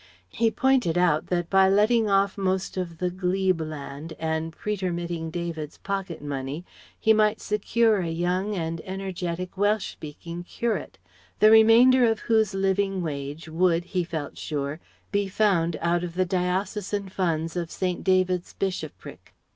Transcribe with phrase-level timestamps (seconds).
[0.33, 5.77] He pointed out that by letting off most of the glebe land and pretermitting David's
[5.77, 6.65] "pocket money"
[6.99, 10.97] he might secure a young and energetic Welsh speaking curate,
[11.37, 14.79] the remainder of whose living wage would he felt sure
[15.11, 18.03] be found out of the diocesan funds of St.
[18.03, 19.35] David's bishopric.